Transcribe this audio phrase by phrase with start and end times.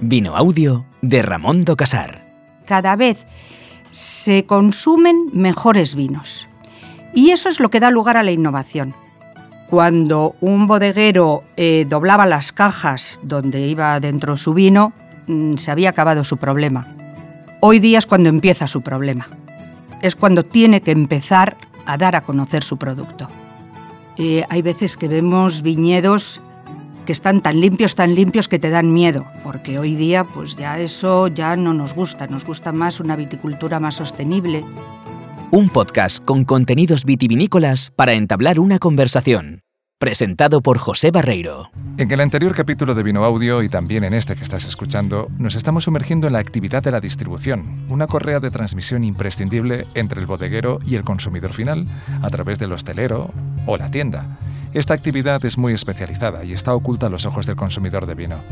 [0.00, 2.22] Vino Audio de Ramón do Casar.
[2.66, 3.24] Cada vez
[3.90, 6.48] se consumen mejores vinos.
[7.14, 8.94] Y eso es lo que da lugar a la innovación.
[9.70, 14.92] Cuando un bodeguero eh, doblaba las cajas donde iba dentro su vino,
[15.26, 16.86] mm, se había acabado su problema.
[17.60, 19.26] Hoy día es cuando empieza su problema.
[20.02, 21.56] Es cuando tiene que empezar
[21.86, 23.28] a dar a conocer su producto.
[24.18, 26.42] Eh, hay veces que vemos viñedos
[27.06, 30.78] que están tan limpios, tan limpios que te dan miedo, porque hoy día pues ya
[30.78, 34.62] eso ya no nos gusta, nos gusta más una viticultura más sostenible.
[35.52, 39.62] Un podcast con contenidos vitivinícolas para entablar una conversación.
[39.98, 41.70] Presentado por José Barreiro.
[41.96, 45.54] En el anterior capítulo de Vino Audio y también en este que estás escuchando, nos
[45.54, 50.26] estamos sumergiendo en la actividad de la distribución, una correa de transmisión imprescindible entre el
[50.26, 51.86] bodeguero y el consumidor final,
[52.20, 53.30] a través del hostelero
[53.64, 54.36] o la tienda.
[54.76, 58.42] Esta actividad es muy especializada y está oculta a los ojos del consumidor de vino.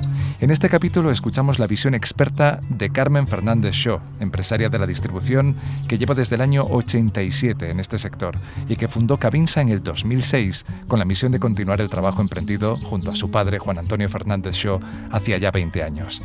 [0.40, 5.54] En este capítulo escuchamos la visión experta de Carmen Fernández Shaw, empresaria de la distribución
[5.86, 8.38] que lleva desde el año 87 en este sector
[8.70, 12.78] y que fundó Cabinsa en el 2006 con la misión de continuar el trabajo emprendido
[12.78, 14.80] junto a su padre Juan Antonio Fernández Shaw
[15.12, 16.22] hacía ya 20 años.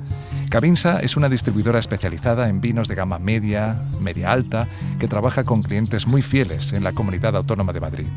[0.49, 5.61] Cabinsa es una distribuidora especializada en vinos de gama media, media alta, que trabaja con
[5.61, 8.07] clientes muy fieles en la comunidad autónoma de Madrid.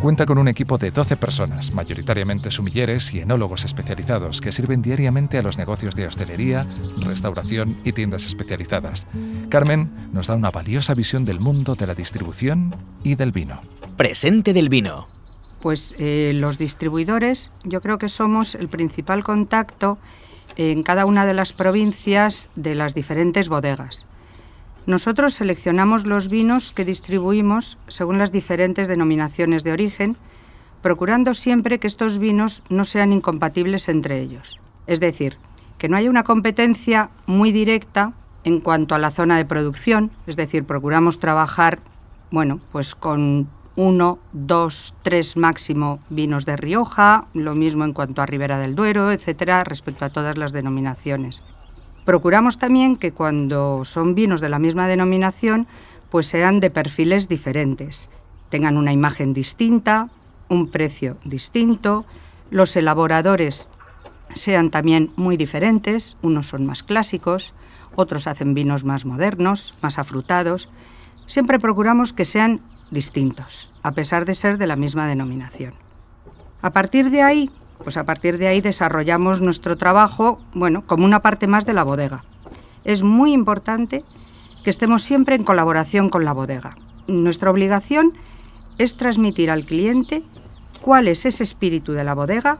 [0.00, 5.36] Cuenta con un equipo de 12 personas, mayoritariamente sumilleres y enólogos especializados, que sirven diariamente
[5.36, 6.66] a los negocios de hostelería,
[7.04, 9.06] restauración y tiendas especializadas.
[9.50, 13.60] Carmen nos da una valiosa visión del mundo de la distribución y del vino.
[13.98, 15.06] Presente del vino.
[15.60, 19.98] Pues eh, los distribuidores yo creo que somos el principal contacto
[20.56, 24.06] en cada una de las provincias de las diferentes bodegas.
[24.86, 30.16] Nosotros seleccionamos los vinos que distribuimos según las diferentes denominaciones de origen,
[30.82, 34.58] procurando siempre que estos vinos no sean incompatibles entre ellos.
[34.86, 35.36] Es decir,
[35.78, 38.12] que no haya una competencia muy directa
[38.44, 41.80] en cuanto a la zona de producción, es decir, procuramos trabajar,
[42.30, 48.26] bueno, pues con uno, dos, tres máximo vinos de Rioja, lo mismo en cuanto a
[48.26, 51.44] Ribera del Duero, etcétera, respecto a todas las denominaciones.
[52.04, 55.66] Procuramos también que cuando son vinos de la misma denominación,
[56.10, 58.10] pues sean de perfiles diferentes,
[58.48, 60.08] tengan una imagen distinta,
[60.48, 62.04] un precio distinto,
[62.50, 63.68] los elaboradores
[64.34, 67.54] sean también muy diferentes, unos son más clásicos,
[67.96, 70.68] otros hacen vinos más modernos, más afrutados.
[71.26, 75.74] Siempre procuramos que sean distintos, a pesar de ser de la misma denominación.
[76.62, 77.50] A partir de ahí,
[77.82, 81.84] pues a partir de ahí desarrollamos nuestro trabajo, bueno, como una parte más de la
[81.84, 82.24] bodega.
[82.84, 84.04] Es muy importante
[84.64, 86.76] que estemos siempre en colaboración con la bodega.
[87.06, 88.12] Nuestra obligación
[88.78, 90.22] es transmitir al cliente
[90.80, 92.58] cuál es ese espíritu de la bodega,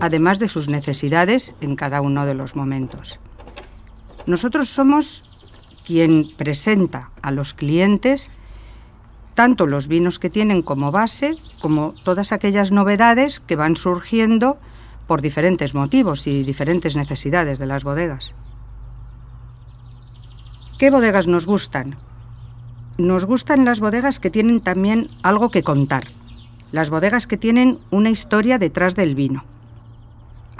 [0.00, 3.20] además de sus necesidades en cada uno de los momentos.
[4.26, 5.28] Nosotros somos
[5.84, 8.30] quien presenta a los clientes
[9.34, 14.58] tanto los vinos que tienen como base como todas aquellas novedades que van surgiendo
[15.06, 18.34] por diferentes motivos y diferentes necesidades de las bodegas.
[20.78, 21.96] ¿Qué bodegas nos gustan?
[22.98, 26.04] Nos gustan las bodegas que tienen también algo que contar,
[26.72, 29.44] las bodegas que tienen una historia detrás del vino.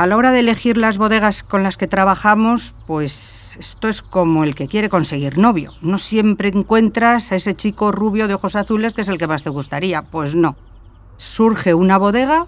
[0.03, 4.43] A la hora de elegir las bodegas con las que trabajamos, pues esto es como
[4.43, 5.75] el que quiere conseguir novio.
[5.81, 9.45] No siempre encuentras a ese chico rubio de ojos azules que es el que más
[9.45, 10.03] te gustaría.
[10.03, 10.57] Pues no.
[11.19, 12.47] Surge una bodega,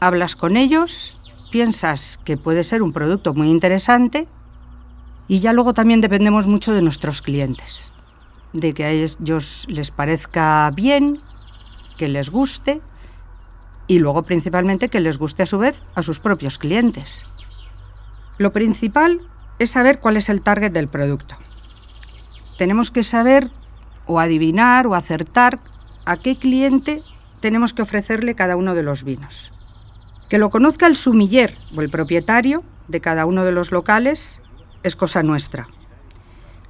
[0.00, 1.20] hablas con ellos,
[1.52, 4.26] piensas que puede ser un producto muy interesante
[5.28, 7.92] y ya luego también dependemos mucho de nuestros clientes.
[8.54, 11.18] De que a ellos les parezca bien,
[11.98, 12.80] que les guste
[13.86, 17.24] y luego principalmente que les guste a su vez a sus propios clientes.
[18.38, 19.20] Lo principal
[19.58, 21.36] es saber cuál es el target del producto.
[22.58, 23.50] Tenemos que saber
[24.06, 25.60] o adivinar o acertar
[26.06, 27.02] a qué cliente
[27.40, 29.52] tenemos que ofrecerle cada uno de los vinos.
[30.28, 34.40] Que lo conozca el sumiller o el propietario de cada uno de los locales
[34.82, 35.68] es cosa nuestra.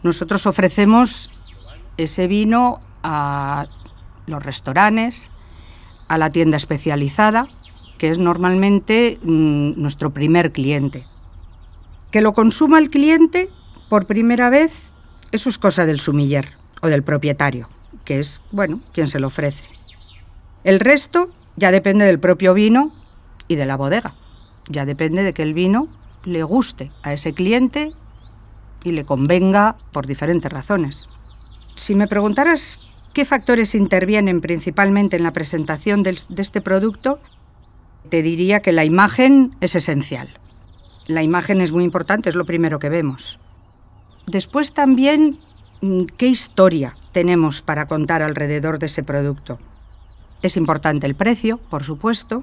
[0.03, 1.31] Nosotros ofrecemos
[1.97, 3.67] ese vino a
[4.27, 5.31] los restaurantes,
[6.09, 7.47] a la tienda especializada,
[7.99, 11.07] que es normalmente mm, nuestro primer cliente.
[12.11, 13.51] Que lo consuma el cliente
[13.89, 14.93] por primera vez,
[15.33, 16.49] eso es cosa del sumiller
[16.83, 17.69] o del propietario,
[18.05, 19.65] que es, bueno, quien se lo ofrece.
[20.65, 22.93] El resto ya depende del propio vino
[23.49, 24.15] y de la bodega.
[24.69, 25.89] Ya depende de que el vino
[26.25, 27.93] le guste a ese cliente
[28.83, 31.07] y le convenga por diferentes razones.
[31.77, 32.81] Si me preguntaras
[33.15, 37.21] ¿Qué factores intervienen principalmente en la presentación de este producto?
[38.09, 40.29] Te diría que la imagen es esencial.
[41.07, 43.39] La imagen es muy importante, es lo primero que vemos.
[44.27, 45.39] Después también,
[45.81, 49.61] mm, ¿qué historia tenemos para contar alrededor de ese producto?
[50.43, 52.43] Es importante el precio, por supuesto.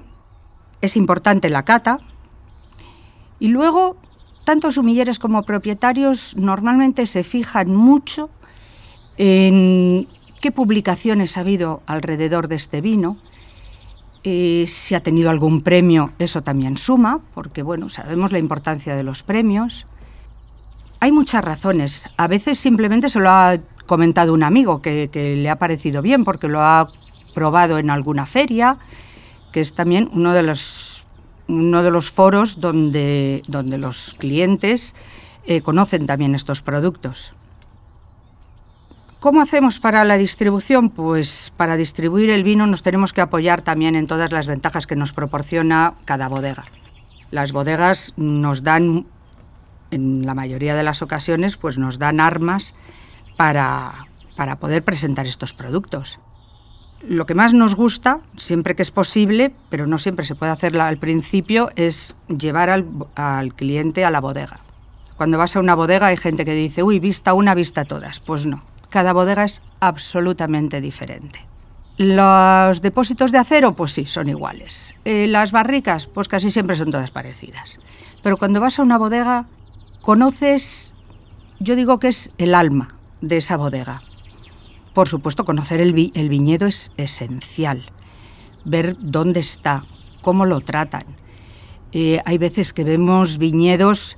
[0.80, 1.98] Es importante la cata.
[3.38, 3.98] Y luego,
[4.46, 8.30] tanto sumilleres como propietarios normalmente se fijan mucho
[9.18, 10.08] en
[10.42, 13.16] qué publicaciones ha habido alrededor de este vino,
[14.24, 19.04] eh, si ha tenido algún premio, eso también suma, porque bueno, sabemos la importancia de
[19.04, 19.86] los premios.
[20.98, 22.10] Hay muchas razones.
[22.16, 23.56] A veces simplemente se lo ha
[23.86, 26.88] comentado un amigo que, le ha parecido bien porque lo ha
[27.34, 28.78] probado en alguna feria,
[29.52, 31.04] que es también uno de los,
[32.10, 34.94] foros donde, donde los clientes
[35.46, 37.32] eh, conocen también estos productos.
[39.22, 40.90] ¿Cómo hacemos para la distribución?
[40.90, 44.96] Pues para distribuir el vino nos tenemos que apoyar también en todas las ventajas que
[44.96, 46.64] nos proporciona cada bodega.
[47.30, 49.06] Las bodegas nos dan,
[49.92, 52.74] en la mayoría de las ocasiones, pues nos dan armas
[53.36, 56.18] para, para poder presentar estos productos.
[57.06, 60.76] Lo que más nos gusta, siempre que es posible, pero no siempre se puede hacer
[60.80, 64.58] al principio, es llevar al, al cliente a la bodega.
[65.16, 68.18] Cuando vas a una bodega hay gente que dice, uy, vista una, vista todas.
[68.18, 71.40] Pues no, cada bodega es absolutamente diferente.
[71.96, 74.94] Los depósitos de acero, pues sí, son iguales.
[75.04, 77.80] Eh, las barricas, pues casi siempre son todas parecidas.
[78.22, 79.46] Pero cuando vas a una bodega,
[80.02, 80.94] conoces,
[81.58, 84.02] yo digo que es el alma de esa bodega.
[84.94, 87.90] Por supuesto, conocer el viñedo es esencial.
[88.64, 89.84] Ver dónde está,
[90.20, 91.04] cómo lo tratan.
[91.92, 94.16] Eh, hay veces que vemos viñedos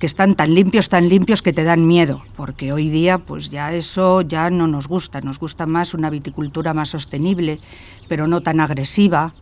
[0.00, 3.74] que están tan limpios, tan limpios que te dan miedo, porque hoy día pues ya
[3.74, 7.60] eso ya no nos gusta, nos gusta más una viticultura más sostenible,
[8.08, 9.34] pero no tan agresiva.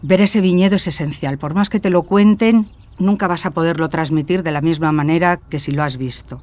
[0.00, 3.90] Ver ese viñedo es esencial, por más que te lo cuenten, nunca vas a poderlo
[3.90, 6.42] transmitir de la misma manera que si lo has visto.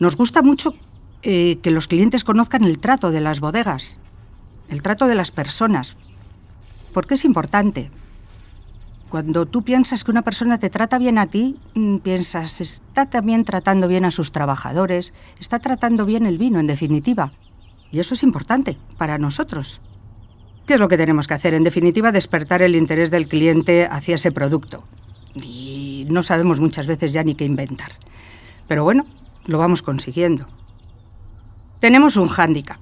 [0.00, 0.74] Nos gusta mucho
[1.22, 4.00] eh, que los clientes conozcan el trato de las bodegas,
[4.68, 5.96] el trato de las personas,
[6.92, 7.92] porque es importante.
[9.10, 13.42] Cuando tú piensas que una persona te trata bien a ti, mm, piensas, está también
[13.42, 17.28] tratando bien a sus trabajadores, está tratando bien el vino, en definitiva.
[17.90, 19.80] Y eso es importante para nosotros.
[20.64, 21.54] ¿Qué es lo que tenemos que hacer?
[21.54, 24.84] En definitiva, despertar el interés del cliente hacia ese producto.
[25.34, 27.90] Y no sabemos muchas veces ya ni qué inventar.
[28.68, 29.06] Pero bueno,
[29.44, 30.46] lo vamos consiguiendo.
[31.80, 32.78] Tenemos un hándicap,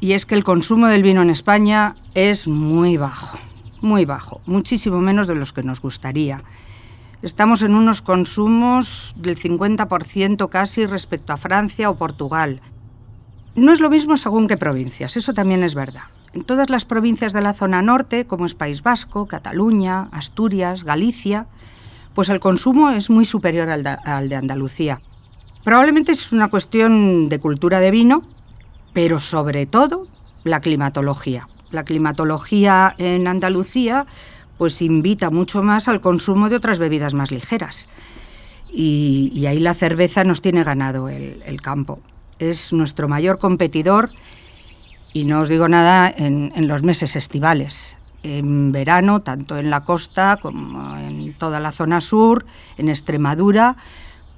[0.00, 3.38] y es que el consumo del vino en España es muy bajo
[3.80, 6.42] muy bajo, muchísimo menos de los que nos gustaría.
[7.22, 12.60] Estamos en unos consumos del 50% casi respecto a Francia o Portugal.
[13.56, 16.04] No es lo mismo según qué provincias, eso también es verdad.
[16.32, 21.46] En todas las provincias de la zona norte, como es País Vasco, Cataluña, Asturias, Galicia,
[22.14, 25.00] pues el consumo es muy superior al de, al de Andalucía.
[25.64, 28.22] Probablemente es una cuestión de cultura de vino,
[28.92, 30.06] pero sobre todo
[30.44, 34.06] la climatología la climatología en Andalucía
[34.58, 37.88] pues invita mucho más al consumo de otras bebidas más ligeras.
[38.70, 42.00] Y, ahí la cerveza nos tiene ganado el, campo.
[42.38, 44.10] Es nuestro mayor competidor
[45.14, 47.96] y no os digo nada en, los meses estivales.
[48.24, 52.44] En verano, tanto en la costa como en toda la zona sur,
[52.76, 53.76] en Extremadura,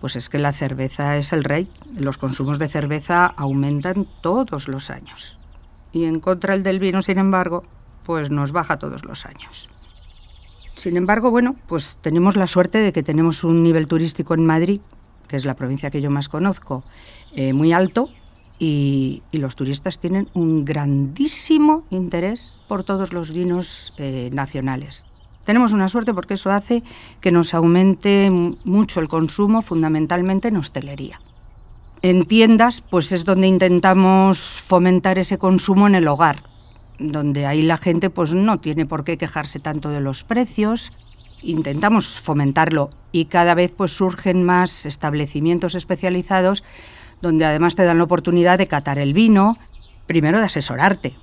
[0.00, 1.66] pues es que la cerveza es el rey.
[1.96, 5.39] Los consumos de cerveza aumentan todos los años
[5.92, 7.64] y en contra el del vino, sin embargo,
[8.04, 9.68] pues nos baja todos los años.
[10.74, 14.80] Sin embargo, bueno, pues tenemos la suerte de que tenemos un nivel turístico en Madrid,
[15.28, 16.82] que es la provincia que yo más conozco,
[17.34, 18.08] eh, muy alto
[18.58, 25.04] y, los turistas tienen un grandísimo interés por todos los vinos eh, nacionales.
[25.44, 26.82] Tenemos una suerte porque eso hace
[27.20, 31.20] que nos aumente mucho el consumo, fundamentalmente en hostelería.
[32.02, 36.42] En tiendas, pues es donde intentamos fomentar ese consumo en el hogar,
[36.98, 40.92] donde ahí la gente pues no tiene por qué quejarse tanto de los precios.
[41.42, 46.64] Intentamos fomentarlo y cada vez pues surgen más establecimientos especializados
[47.20, 49.58] donde además te dan la oportunidad de catar el vino,
[50.06, 51.14] primero de asesorarte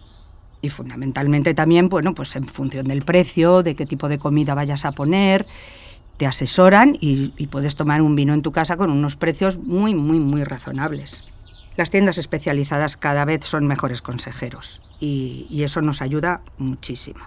[0.62, 4.86] y fundamentalmente también, bueno, pues en función del precio, de qué tipo de comida vayas
[4.86, 5.46] a poner
[6.17, 10.19] te asesoran y, puedes tomar un vino en tu casa con unos precios muy, muy,
[10.19, 11.24] muy razonables.
[11.75, 17.19] Las tiendas especializadas cada vez son mejores consejeros y, y eso nos ayuda muchísimo.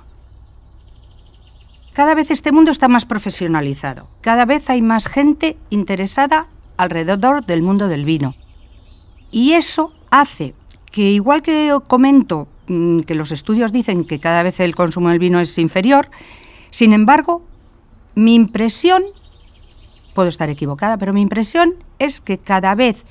[1.92, 7.62] Cada vez este mundo está más profesionalizado, cada vez hay más gente interesada alrededor del
[7.62, 8.34] mundo del vino.
[9.30, 10.54] Y eso hace
[10.90, 15.18] que, igual que comento mm, que los estudios dicen que cada vez el consumo del
[15.18, 16.08] vino es inferior,
[16.70, 17.46] sin embargo,
[18.14, 19.02] mi impresión
[20.14, 23.04] puedo estar equivocada, pero mi impresión es que cada vez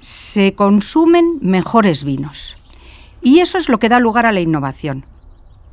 [0.00, 2.56] se consumen mejores vinos.
[3.22, 5.04] Y eso es lo que da lugar a la innovación.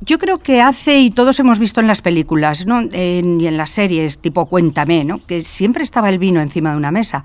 [0.00, 2.82] Yo creo que hace, y todos hemos visto en las películas ¿no?
[2.82, 5.24] y en las series tipo Cuéntame, ¿no?
[5.26, 7.24] que siempre estaba el vino encima de una mesa.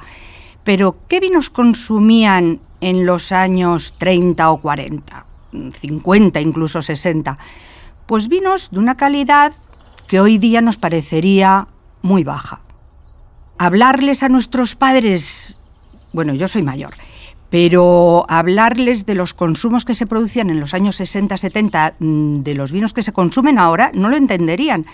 [0.63, 5.25] Pero, ¿qué vinos consumían en los años 30 o 40,
[5.73, 7.37] 50, incluso 60?
[8.07, 9.53] Pues vinos de una calidad
[10.07, 11.67] que hoy día nos parecería
[12.01, 12.59] muy baja.
[13.57, 15.55] Hablarles a nuestros padres,
[16.11, 16.93] bueno, yo soy mayor,
[17.49, 22.55] pero hablarles de los consumos que se producían en los años 60, 70, mm, de
[22.55, 24.85] los vinos que se consumen ahora, no lo entenderían,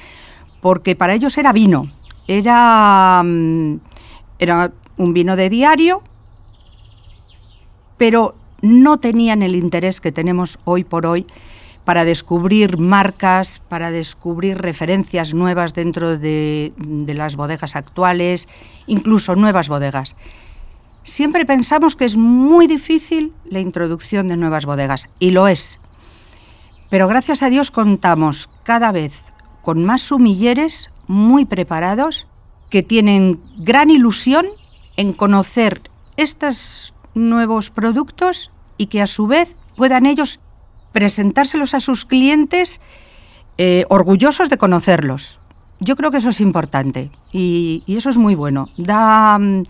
[0.61, 1.87] porque para ellos era vino,
[2.27, 3.79] era, mm,
[4.39, 6.03] era un vino de diario,
[7.97, 11.25] pero no tenían el interés que tenemos hoy por hoy
[11.89, 16.71] para descubrir marcas, para descubrir referencias nuevas dentro de,
[17.15, 18.47] las bodegas actuales,
[18.85, 20.15] incluso nuevas bodegas.
[21.03, 25.79] Siempre pensamos que es muy difícil la introducción de nuevas bodegas, y lo es.
[26.91, 29.23] Pero gracias a Dios contamos cada vez
[29.63, 32.27] con más sumilleres muy preparados
[32.69, 34.45] que tienen gran ilusión
[34.95, 40.39] en conocer estos nuevos productos y que a su vez puedan ellos
[40.91, 42.81] presentárselos a sus clientes
[43.57, 45.39] eh, orgullosos de conocerlos.
[45.79, 48.67] Yo creo que eso es importante y, eso es muy bueno.
[48.77, 49.63] Da, mm,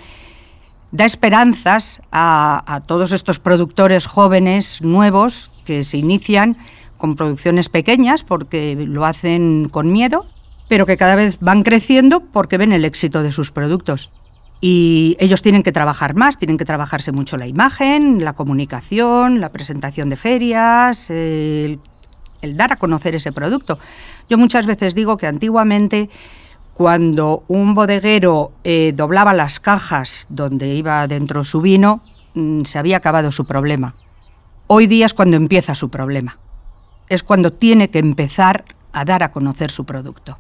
[0.91, 6.57] da esperanzas a, a, todos estos productores jóvenes, nuevos, que se inician
[6.97, 10.25] con producciones pequeñas porque lo hacen con miedo,
[10.67, 14.09] pero que cada vez van creciendo porque ven el éxito de sus productos.
[14.61, 19.49] Y ellos tienen que trabajar más, tienen que trabajarse mucho la imagen, la comunicación, la
[19.49, 21.79] presentación de ferias, el,
[22.41, 23.79] dar a conocer ese producto.
[24.29, 26.09] Yo muchas veces digo que antiguamente
[26.73, 32.01] cuando un bodeguero eh, doblaba las cajas donde iba dentro su vino,
[32.33, 33.95] mm, se había acabado su problema.
[34.67, 36.37] Hoy día es cuando empieza su problema.
[37.07, 40.37] Es cuando tiene que empezar a dar a conocer su producto.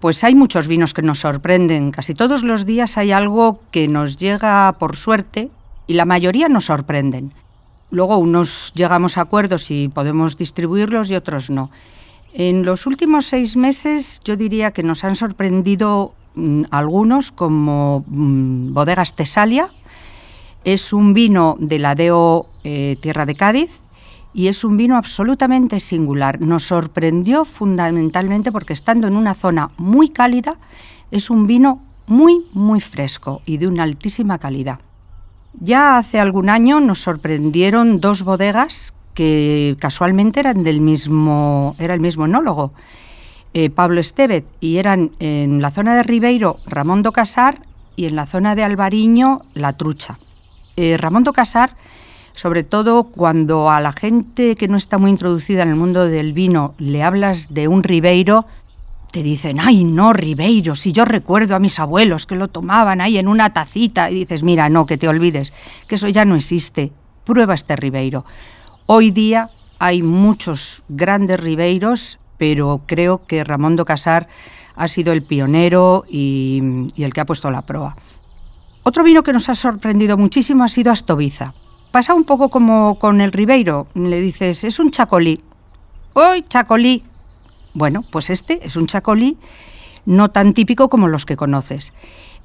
[0.00, 1.90] Pues hay muchos vinos que nos sorprenden.
[1.90, 5.50] Casi todos los días hay algo que nos llega por suerte
[5.86, 7.32] y la mayoría nos sorprenden.
[7.90, 11.70] Luego unos llegamos a acuerdos y podemos distribuirlos y otros no.
[12.32, 18.72] En los últimos seis meses yo diría que nos han sorprendido mm, algunos como mm,
[18.72, 19.68] Bodegas Tesalia.
[20.64, 23.80] Es un vino de la DEO eh, Tierra de Cádiz
[24.32, 26.40] y es un vino absolutamente singular.
[26.40, 30.56] Nos sorprendió fundamentalmente porque estando en una zona muy cálida,
[31.10, 34.80] es un vino muy, muy fresco y de una altísima calidad.
[35.54, 42.00] Ya hace algún año nos sorprendieron dos bodegas que casualmente eran del mismo, era el
[42.00, 42.72] mismo enólogo,
[43.52, 47.58] eh, Pablo Estevez, y eran en la zona de Ribeiro Ramón do Casar
[47.96, 50.18] y en la zona de Albariño La Trucha.
[50.76, 51.74] Eh, Ramón do Casar
[52.32, 56.32] sobre todo cuando a la gente que no está muy introducida en el mundo del
[56.32, 58.46] vino le hablas de un Ribeiro,
[59.10, 63.18] te dicen, ay, no, Ribeiro, si yo recuerdo a mis abuelos que lo tomaban ahí
[63.18, 65.52] en una tacita, y dices, mira, no, que te olvides,
[65.88, 66.92] que eso ya no existe,
[67.24, 68.24] prueba este Ribeiro.
[68.86, 74.28] Hoy día hay muchos grandes Ribeiros, pero creo que Ramón do Casar
[74.76, 77.96] ha sido el pionero y, y el que ha puesto la proa.
[78.82, 81.52] Otro vino que nos ha sorprendido muchísimo ha sido Astoviza.
[81.90, 83.88] Pasa un poco como con el Ribeiro.
[83.94, 85.40] Le dices, es un chacolí.
[86.12, 87.02] ¡Hoy, chacolí!
[87.74, 89.36] Bueno, pues este es un chacolí
[90.06, 91.92] no tan típico como los que conoces.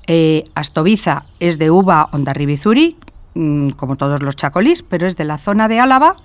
[0.07, 2.97] Eh, Astoviza es de uva Ondarribizuri,
[3.33, 6.15] mm, como todos los chacolís, pero es de la zona de Álava,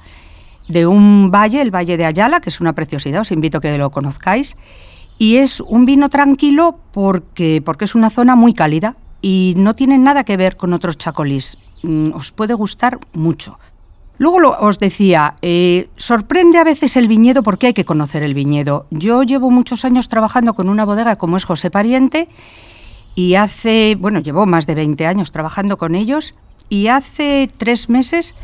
[0.69, 3.77] de un valle, el Valle de Ayala, que es una preciosidad, os invito a que
[3.77, 4.57] lo conozcáis.
[5.19, 9.99] Y es un vino tranquilo porque, porque es una zona muy cálida y no tiene
[9.99, 11.59] nada que ver con otros chacolís.
[11.83, 13.59] Mm, os puede gustar mucho.
[14.19, 18.85] Luego os decía, eh, sorprende a veces el viñedo porque hay que conocer el viñedo.
[18.91, 22.29] Yo llevo muchos años trabajando con una bodega como es José Pariente
[23.15, 26.35] y hace, bueno, llevo más de 20 años trabajando con ellos
[26.69, 28.35] y hace tres meses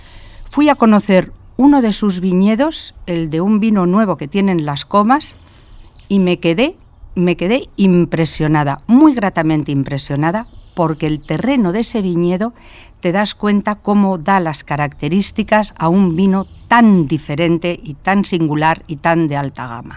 [0.48, 4.84] fui a conocer uno de sus viñedos, el de un vino nuevo que tienen las
[4.84, 5.36] comas,
[6.08, 6.76] y me quedé,
[7.14, 12.52] me quedé impresionada, muy gratamente impresionada, porque el terreno de ese viñedo
[13.06, 18.82] te das cuenta cómo da las características a un vino tan diferente y tan singular
[18.88, 19.94] y tan de alta gama.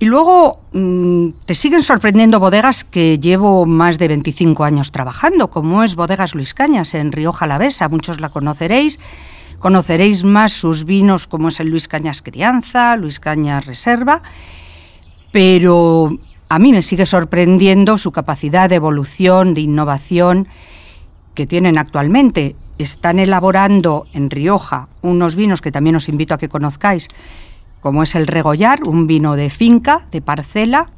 [0.00, 5.84] Y luego mm, te siguen sorprendiendo bodegas que llevo más de 25 años trabajando, como
[5.84, 8.98] es Bodegas Luis Cañas en Rioja Alavesa, muchos la conoceréis.
[9.60, 14.22] Conoceréis más sus vinos como es el Luis Cañas Crianza, Luis Cañas Reserva,
[15.30, 20.48] pero a mí me sigue sorprendiendo su capacidad de evolución, de innovación
[21.38, 22.56] que tienen actualmente.
[22.78, 27.06] Están elaborando en Rioja unos vinos que también os invito a que conozcáis,
[27.80, 30.90] como es el Regollar, un vino de finca, de parcela,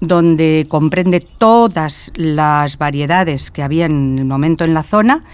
[0.00, 5.24] donde comprende todas las variedades que había en el momento en la zona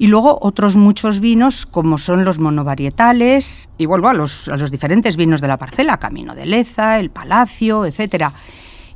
[0.00, 4.72] y luego otros muchos vinos como son los monovarietales y vuelvo a los, a los
[4.72, 8.32] diferentes vinos de la parcela, Camino de Leza, el Palacio, etcétera.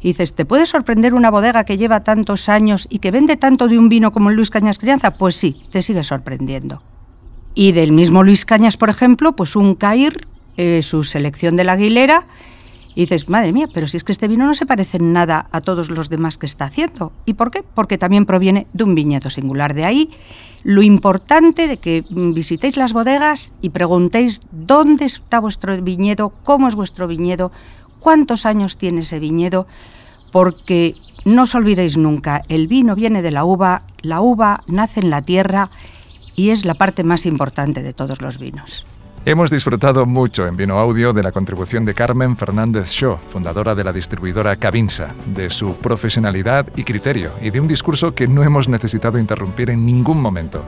[0.07, 3.67] Y dices, ¿te puede sorprender una bodega que lleva tantos años y que vende tanto
[3.67, 5.15] de un vino como el Luis Cañas Crianza?
[5.15, 6.81] Pues sí, te sigue sorprendiendo.
[7.57, 11.73] Y del mismo Luis Cañas, por ejemplo, pues un Cair, eh, su selección de la
[11.73, 12.25] Aguilera,
[12.95, 15.49] y dices, madre mía, pero si es que este vino no se parece en nada
[15.51, 17.13] a todos los demás que está haciendo.
[17.25, 17.65] ¿Y por qué?
[17.65, 19.75] Porque también proviene de un viñedo singular.
[19.75, 20.11] De ahí
[20.63, 26.77] lo importante de que visitéis las bodegas y preguntéis dónde está vuestro viñedo, cómo es
[26.77, 27.51] vuestro viñedo,
[28.07, 29.67] cuántos años tiene ese viñedo,
[30.31, 30.95] porque
[31.25, 35.23] no os olvidéis nunca, el vino viene de la uva, la uva nace en la
[35.23, 35.71] tierra
[36.37, 38.87] y es la parte más importante de todos los vinos.
[39.29, 43.83] Hemos disfrutado mucho en Vino Audio de la contribución de Carmen Fernández Shaw, fundadora de
[43.83, 48.69] la distribuidora Cavinsa, de su profesionalidad y criterio y de un discurso que no hemos
[48.69, 50.63] necesitado interrumpir en ningún momento.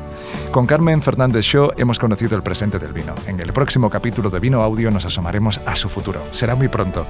[0.51, 3.15] Con Carmen Fernández Shaw hemos conocido el presente del vino.
[3.29, 6.25] En el próximo capítulo de Vino Audio nos asomaremos a su futuro.
[6.33, 7.07] Será muy pronto.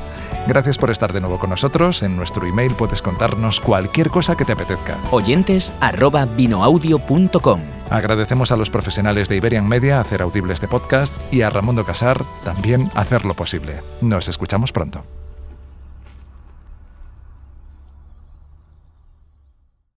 [0.47, 2.03] Gracias por estar de nuevo con nosotros.
[2.03, 4.99] En nuestro email puedes contarnos cualquier cosa que te apetezca.
[5.13, 5.73] Oyentes
[7.91, 12.25] Agradecemos a los profesionales de Iberian Media hacer audible este podcast y a Ramondo Casar
[12.45, 13.83] también hacerlo posible.
[14.01, 15.05] Nos escuchamos pronto.